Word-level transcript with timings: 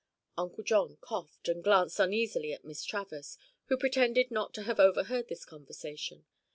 Uncle 0.35 0.63
John 0.63 0.97
coughed 0.99 1.47
and 1.47 1.63
glanced 1.63 1.99
uneasily 1.99 2.51
at 2.53 2.65
Miss 2.65 2.83
Travers, 2.83 3.37
who 3.65 3.77
pretended 3.77 4.31
not 4.31 4.51
to 4.55 4.63
have 4.63 4.79
overheard 4.79 5.27
this 5.27 5.45
conversation. 5.45 6.25